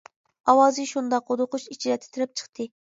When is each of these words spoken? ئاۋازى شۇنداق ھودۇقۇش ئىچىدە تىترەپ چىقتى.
ئاۋازى 0.53 0.87
شۇنداق 0.93 1.31
ھودۇقۇش 1.35 1.69
ئىچىدە 1.71 2.03
تىترەپ 2.05 2.39
چىقتى. 2.43 2.73